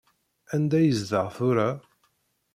[0.53, 1.69] Anda i yezdeɣ tura?